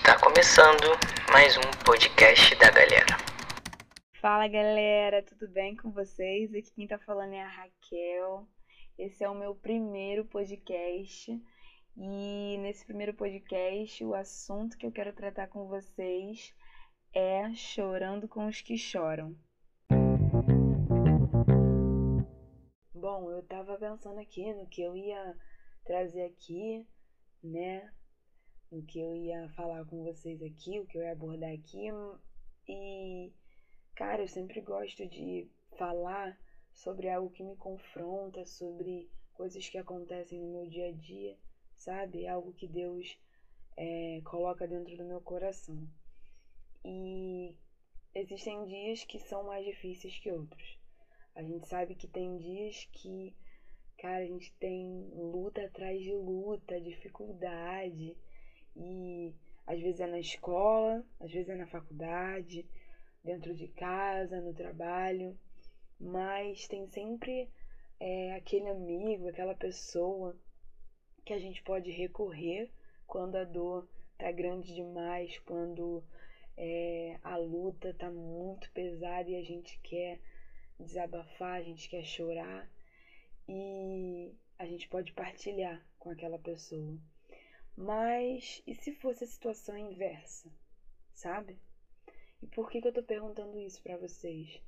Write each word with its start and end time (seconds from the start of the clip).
Está 0.00 0.18
começando 0.18 0.98
mais 1.30 1.58
um 1.58 1.84
podcast 1.84 2.56
da 2.56 2.70
galera. 2.70 3.18
Fala 4.18 4.48
galera, 4.48 5.22
tudo 5.22 5.46
bem 5.46 5.76
com 5.76 5.92
vocês? 5.92 6.54
Aqui 6.54 6.72
quem 6.74 6.86
tá 6.86 6.98
falando 6.98 7.34
é 7.34 7.42
a 7.42 7.46
Raquel. 7.46 8.48
Esse 8.98 9.22
é 9.22 9.28
o 9.28 9.34
meu 9.34 9.54
primeiro 9.54 10.24
podcast 10.24 11.30
e 11.98 12.58
nesse 12.62 12.86
primeiro 12.86 13.12
podcast 13.12 14.02
o 14.02 14.14
assunto 14.14 14.78
que 14.78 14.86
eu 14.86 14.90
quero 14.90 15.12
tratar 15.12 15.48
com 15.48 15.68
vocês 15.68 16.54
é 17.14 17.52
chorando 17.52 18.26
com 18.26 18.46
os 18.46 18.62
que 18.62 18.78
choram. 18.78 19.36
Bom, 22.94 23.30
eu 23.30 23.42
tava 23.42 23.76
pensando 23.76 24.18
aqui 24.18 24.50
no 24.54 24.66
que 24.66 24.80
eu 24.80 24.96
ia 24.96 25.36
trazer 25.84 26.24
aqui, 26.24 26.86
né? 27.44 27.92
No 28.70 28.82
que 28.84 29.00
eu 29.00 29.16
ia 29.16 29.48
falar 29.50 29.84
com 29.84 30.04
vocês 30.04 30.40
aqui, 30.42 30.78
o 30.78 30.86
que 30.86 30.96
eu 30.96 31.02
ia 31.02 31.12
abordar 31.12 31.52
aqui. 31.52 31.88
E, 32.68 33.32
cara, 33.96 34.22
eu 34.22 34.28
sempre 34.28 34.60
gosto 34.60 35.06
de 35.08 35.50
falar 35.76 36.38
sobre 36.72 37.08
algo 37.08 37.30
que 37.30 37.42
me 37.42 37.56
confronta, 37.56 38.44
sobre 38.46 39.10
coisas 39.34 39.68
que 39.68 39.78
acontecem 39.78 40.38
no 40.38 40.52
meu 40.52 40.66
dia 40.68 40.88
a 40.88 40.92
dia, 40.92 41.36
sabe? 41.76 42.28
Algo 42.28 42.52
que 42.52 42.68
Deus 42.68 43.18
é, 43.76 44.20
coloca 44.24 44.68
dentro 44.68 44.96
do 44.96 45.04
meu 45.04 45.20
coração. 45.20 45.88
E 46.84 47.56
existem 48.14 48.64
dias 48.66 49.02
que 49.04 49.18
são 49.18 49.44
mais 49.44 49.64
difíceis 49.64 50.18
que 50.18 50.30
outros. 50.30 50.78
A 51.34 51.42
gente 51.42 51.66
sabe 51.66 51.94
que 51.94 52.06
tem 52.06 52.36
dias 52.36 52.88
que, 52.92 53.34
cara, 53.98 54.22
a 54.22 54.26
gente 54.26 54.52
tem 54.58 55.10
luta 55.14 55.64
atrás 55.64 56.00
de 56.00 56.12
luta, 56.14 56.80
dificuldade. 56.80 58.16
E 58.76 59.34
às 59.66 59.80
vezes 59.80 60.00
é 60.00 60.06
na 60.06 60.18
escola, 60.18 61.04
às 61.20 61.30
vezes 61.30 61.48
é 61.48 61.54
na 61.54 61.66
faculdade, 61.66 62.66
dentro 63.22 63.54
de 63.54 63.68
casa, 63.68 64.40
no 64.40 64.54
trabalho. 64.54 65.38
Mas 65.98 66.66
tem 66.66 66.86
sempre 66.88 67.48
é, 67.98 68.34
aquele 68.34 68.68
amigo, 68.68 69.28
aquela 69.28 69.54
pessoa 69.54 70.36
que 71.24 71.32
a 71.32 71.38
gente 71.38 71.62
pode 71.62 71.90
recorrer 71.90 72.70
quando 73.06 73.36
a 73.36 73.44
dor 73.44 73.88
tá 74.16 74.32
grande 74.32 74.74
demais, 74.74 75.38
quando 75.40 76.02
é, 76.56 77.18
a 77.22 77.36
luta 77.36 77.94
tá 77.94 78.10
muito 78.10 78.70
pesada 78.72 79.28
e 79.28 79.36
a 79.36 79.42
gente 79.42 79.78
quer 79.82 80.20
desabafar, 80.78 81.58
a 81.58 81.62
gente 81.62 81.88
quer 81.88 82.04
chorar 82.04 82.68
e 83.48 84.34
a 84.58 84.66
gente 84.66 84.88
pode 84.88 85.12
partilhar 85.12 85.84
com 85.98 86.10
aquela 86.10 86.38
pessoa. 86.38 86.98
Mas 87.76 88.62
e 88.66 88.74
se 88.74 88.92
fosse 88.92 89.24
a 89.24 89.26
situação 89.26 89.76
inversa, 89.76 90.50
sabe? 91.14 91.58
E 92.42 92.46
por 92.46 92.70
que, 92.70 92.80
que 92.80 92.88
eu 92.88 92.92
tô 92.92 93.02
perguntando 93.02 93.58
isso 93.58 93.82
para 93.82 93.96
vocês? 93.96 94.60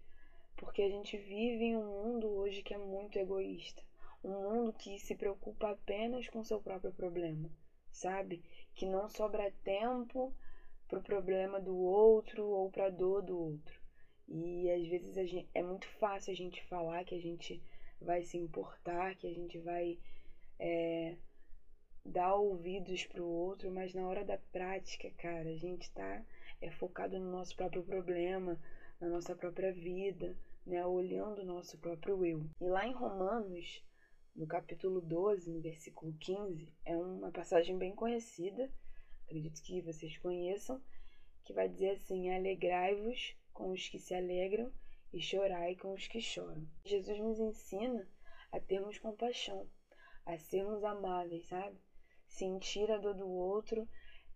Porque 0.57 0.83
a 0.83 0.89
gente 0.89 1.17
vive 1.17 1.65
em 1.65 1.77
um 1.77 1.85
mundo 1.85 2.29
hoje 2.29 2.63
que 2.63 2.75
é 2.75 2.79
muito 2.79 3.19
egoísta, 3.19 3.83
um 4.23 4.31
mundo 4.31 4.73
que 4.73 4.99
se 4.99 5.15
preocupa 5.15 5.71
apenas 5.71 6.29
com 6.29 6.45
seu 6.45 6.61
próprio 6.61 6.93
problema, 6.93 7.51
sabe? 7.91 8.43
Que 8.75 8.87
não 8.87 9.09
sobra 9.09 9.53
tempo 9.65 10.35
pro 10.87 11.03
problema 11.03 11.59
do 11.59 11.77
outro 11.77 12.47
ou 12.47 12.71
pra 12.71 12.91
dor 12.91 13.23
do 13.23 13.39
outro. 13.39 13.81
E 14.29 14.71
às 14.71 14.87
vezes 14.87 15.15
gente, 15.29 15.49
é 15.55 15.63
muito 15.63 15.89
fácil 15.99 16.33
a 16.33 16.37
gente 16.37 16.63
falar 16.67 17.05
que 17.05 17.15
a 17.15 17.21
gente 17.21 17.63
vai 18.01 18.23
se 18.23 18.37
importar, 18.37 19.17
que 19.17 19.27
a 19.27 19.35
gente 19.35 19.59
vai 19.59 19.99
é, 20.59 21.17
dar 22.05 22.35
ouvidos 22.35 23.07
pro 23.07 23.25
outro, 23.25 23.71
mas 23.71 23.95
na 23.95 24.07
hora 24.07 24.25
da 24.25 24.37
prática, 24.37 25.11
cara, 25.19 25.49
a 25.49 25.57
gente 25.57 25.91
tá 25.93 26.25
é, 26.61 26.71
focado 26.71 27.19
no 27.19 27.31
nosso 27.31 27.57
próprio 27.57 27.83
problema, 27.83 28.61
na 29.01 29.09
nossa 29.09 29.35
própria 29.35 29.73
vida, 29.73 30.37
né, 30.67 30.85
olhando 30.85 31.43
o 31.43 31.45
nosso 31.45 31.79
próprio 31.79 32.25
eu. 32.25 32.45
E 32.61 32.65
lá 32.65 32.87
em 32.87 32.93
Romanos, 32.93 33.85
no 34.35 34.47
capítulo 34.47 35.01
12, 35.01 35.51
no 35.51 35.61
versículo 35.61 36.13
15, 36.19 36.73
é 36.85 36.97
uma 36.97 37.31
passagem 37.31 37.77
bem 37.77 37.95
conhecida, 37.95 38.71
acredito 39.25 39.63
que 39.63 39.81
vocês 39.81 40.17
conheçam, 40.19 40.81
que 41.45 41.53
vai 41.53 41.69
dizer 41.69 41.91
assim: 41.91 42.31
Alegrai-vos 42.31 43.37
com 43.53 43.71
os 43.71 43.89
que 43.89 43.99
se 43.99 44.15
alegram 44.15 44.73
e 45.13 45.21
chorai 45.21 45.77
com 45.77 45.93
os 45.93 46.07
que 46.09 46.21
choram. 46.21 46.67
Jesus 46.85 47.19
nos 47.19 47.39
ensina 47.39 48.09
a 48.51 48.61
termos 48.61 48.99
compaixão, 48.99 49.69
a 50.25 50.39
sermos 50.39 50.83
amáveis, 50.85 51.47
sabe? 51.49 51.79
Sentir 52.33 52.91
a 52.91 52.97
dor 52.97 53.15
do 53.15 53.29
outro 53.29 53.87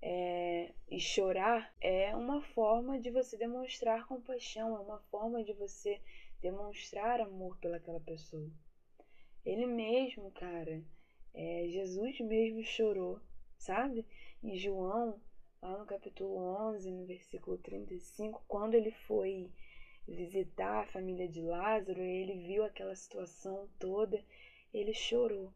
é, 0.03 0.73
e 0.89 1.01
chorar 1.01 1.75
é 1.81 2.15
uma 2.15 2.43
forma 2.43 3.01
de 3.01 3.11
você 3.11 3.39
demonstrar 3.39 4.07
compaixão, 4.07 4.77
é 4.77 4.81
uma 4.81 5.01
forma 5.11 5.43
de 5.43 5.55
você 5.55 6.01
demonstrar 6.43 7.23
amor 7.23 7.57
pelaquela 7.59 7.99
pessoa. 7.99 8.51
Ele 9.45 9.65
mesmo, 9.65 10.31
cara, 10.33 10.85
é, 11.33 11.69
Jesus 11.69 12.21
mesmo 12.21 12.63
chorou, 12.63 13.19
sabe? 13.57 14.07
Em 14.43 14.57
João 14.57 15.19
lá 15.63 15.79
no 15.79 15.87
capítulo 15.87 16.37
11, 16.75 16.91
no 16.91 17.07
versículo 17.07 17.57
35, 17.57 18.45
quando 18.47 18.75
ele 18.75 18.91
foi 18.91 19.51
visitar 20.07 20.83
a 20.83 20.87
família 20.93 21.27
de 21.27 21.41
Lázaro, 21.41 22.03
ele 22.03 22.47
viu 22.47 22.63
aquela 22.63 22.95
situação 22.95 23.69
toda, 23.79 24.23
ele 24.73 24.93
chorou, 24.93 25.51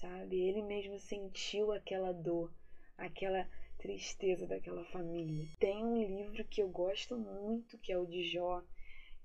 sabe? 0.00 0.40
Ele 0.40 0.62
mesmo 0.62 0.98
sentiu 0.98 1.72
aquela 1.72 2.12
dor, 2.12 2.52
aquela 2.96 3.48
tristeza 3.78 4.46
daquela 4.46 4.84
família. 4.86 5.48
Tem 5.58 5.84
um 5.84 5.96
livro 5.96 6.44
que 6.44 6.62
eu 6.62 6.68
gosto 6.68 7.16
muito, 7.16 7.78
que 7.78 7.92
é 7.92 7.98
o 7.98 8.06
de 8.06 8.24
Jó, 8.24 8.62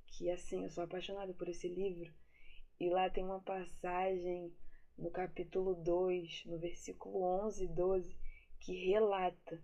que 0.07 0.29
assim, 0.29 0.63
eu 0.63 0.69
sou 0.69 0.83
apaixonada 0.83 1.33
por 1.33 1.47
esse 1.47 1.67
livro, 1.67 2.13
e 2.79 2.89
lá 2.89 3.09
tem 3.09 3.23
uma 3.23 3.39
passagem 3.39 4.53
no 4.97 5.09
capítulo 5.09 5.73
2, 5.75 6.43
no 6.45 6.59
versículo 6.59 7.23
11 7.45 7.63
e 7.63 7.67
12, 7.67 8.17
que 8.59 8.73
relata 8.91 9.61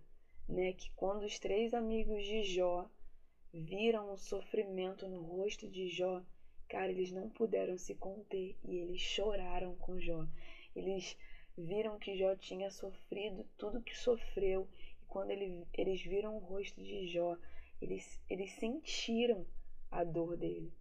né, 0.48 0.72
que 0.72 0.90
quando 0.96 1.24
os 1.24 1.38
três 1.38 1.72
amigos 1.72 2.24
de 2.24 2.42
Jó 2.42 2.88
viram 3.52 4.12
o 4.12 4.16
sofrimento 4.16 5.08
no 5.08 5.22
rosto 5.22 5.68
de 5.68 5.88
Jó, 5.88 6.22
cara, 6.68 6.90
eles 6.90 7.12
não 7.12 7.28
puderam 7.28 7.76
se 7.78 7.94
conter 7.94 8.56
e 8.64 8.76
eles 8.76 9.00
choraram 9.00 9.76
com 9.76 9.98
Jó. 9.98 10.26
Eles 10.80 11.14
viram 11.58 11.98
que 11.98 12.16
Jó 12.16 12.34
tinha 12.34 12.70
sofrido 12.70 13.44
tudo 13.58 13.82
que 13.82 13.94
sofreu 13.94 14.66
e 15.02 15.04
quando 15.04 15.30
ele, 15.30 15.66
eles 15.74 16.00
viram 16.00 16.36
o 16.36 16.38
rosto 16.38 16.82
de 16.82 17.06
Jó, 17.06 17.36
eles, 17.82 18.18
eles 18.30 18.50
sentiram 18.52 19.46
a 19.90 20.02
dor 20.02 20.38
dele. 20.38 20.72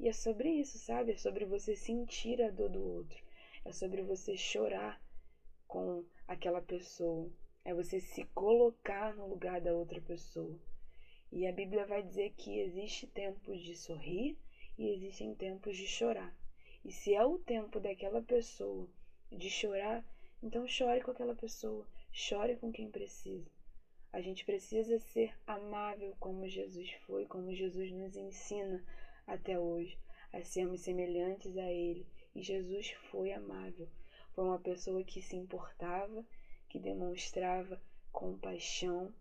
E 0.00 0.08
é 0.08 0.12
sobre 0.14 0.48
isso, 0.48 0.78
sabe? 0.78 1.12
É 1.12 1.16
sobre 1.18 1.44
você 1.44 1.76
sentir 1.76 2.40
a 2.40 2.50
dor 2.50 2.70
do 2.70 2.82
outro. 2.82 3.22
É 3.62 3.72
sobre 3.72 4.00
você 4.00 4.38
chorar 4.38 4.98
com 5.68 6.02
aquela 6.26 6.62
pessoa. 6.62 7.30
É 7.62 7.74
você 7.74 8.00
se 8.00 8.24
colocar 8.28 9.14
no 9.14 9.26
lugar 9.26 9.60
da 9.60 9.74
outra 9.74 10.00
pessoa. 10.00 10.58
E 11.30 11.46
a 11.46 11.52
Bíblia 11.52 11.84
vai 11.84 12.02
dizer 12.02 12.30
que 12.38 12.58
existe 12.58 13.06
tempos 13.06 13.60
de 13.60 13.76
sorrir 13.76 14.38
e 14.78 14.88
existem 14.94 15.34
tempos 15.34 15.76
de 15.76 15.86
chorar. 15.86 16.34
E 16.82 16.90
se 16.90 17.14
é 17.14 17.22
o 17.22 17.38
tempo 17.38 17.78
daquela 17.78 18.22
pessoa 18.22 18.88
de 19.36 19.50
chorar, 19.50 20.04
então 20.42 20.66
chore 20.66 21.00
com 21.00 21.10
aquela 21.10 21.34
pessoa, 21.34 21.86
chore 22.10 22.56
com 22.56 22.70
quem 22.70 22.90
precisa. 22.90 23.50
A 24.12 24.20
gente 24.20 24.44
precisa 24.44 24.98
ser 24.98 25.34
amável 25.46 26.14
como 26.20 26.48
Jesus 26.48 26.90
foi, 27.06 27.24
como 27.26 27.54
Jesus 27.54 27.90
nos 27.92 28.14
ensina 28.14 28.84
até 29.26 29.58
hoje, 29.58 29.98
a 30.32 30.42
sermos 30.42 30.82
semelhantes 30.82 31.56
a 31.56 31.70
Ele. 31.70 32.06
E 32.34 32.42
Jesus 32.42 32.90
foi 33.10 33.32
amável, 33.32 33.88
foi 34.34 34.44
uma 34.44 34.58
pessoa 34.58 35.02
que 35.04 35.22
se 35.22 35.36
importava 35.36 36.24
que 36.72 36.78
demonstrava 36.78 37.78
compaixão 38.10 39.12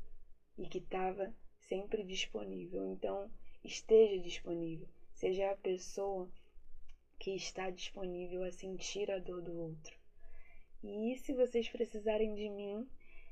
e 0.57 0.65
que 0.69 0.77
estava 0.77 1.33
sempre 1.59 2.01
disponível. 2.01 2.85
Então, 2.93 3.29
esteja 3.61 4.17
disponível, 4.23 4.87
seja 5.13 5.51
a 5.51 5.57
pessoa 5.57 6.31
que 7.19 7.35
está 7.35 7.69
disponível 7.69 8.45
a 8.45 8.51
sentir 8.51 9.11
a 9.11 9.19
dor 9.19 9.41
do 9.41 9.53
outro. 9.53 10.00
E 10.83 11.15
se 11.17 11.33
vocês 11.33 11.67
precisarem 11.69 12.33
de 12.33 12.49
mim, 12.49 12.87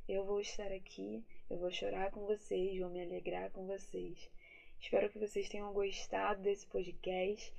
eu 0.08 0.24
vou 0.24 0.40
estar 0.40 0.72
aqui, 0.72 1.24
eu 1.50 1.58
vou 1.58 1.72
chorar 1.72 2.12
com 2.12 2.26
vocês, 2.26 2.80
vou 2.80 2.90
me 2.90 3.02
alegrar 3.02 3.50
com 3.52 3.66
vocês. 3.66 4.30
Espero 4.80 5.10
que 5.10 5.20
vocês 5.20 5.50
tenham 5.50 5.74
gostado 5.74 6.42
desse 6.42 6.66
podcast. 6.68 7.54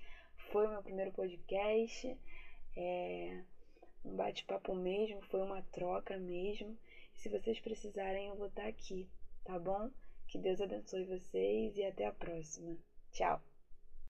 Foi 0.51 0.67
o 0.67 0.71
meu 0.71 0.83
primeiro 0.83 1.11
podcast. 1.11 2.17
É 2.77 3.43
um 4.05 4.15
bate-papo 4.15 4.75
mesmo, 4.75 5.21
foi 5.23 5.43
uma 5.43 5.63
troca 5.63 6.17
mesmo. 6.17 6.77
E 7.15 7.19
se 7.19 7.29
vocês 7.29 7.59
precisarem, 7.59 8.29
eu 8.29 8.37
vou 8.37 8.47
estar 8.47 8.67
aqui, 8.67 9.09
tá 9.45 9.59
bom? 9.59 9.91
Que 10.29 10.39
Deus 10.39 10.61
abençoe 10.61 11.05
vocês 11.05 11.77
e 11.77 11.85
até 11.85 12.07
a 12.07 12.13
próxima. 12.13 12.77
Tchau! 13.13 13.50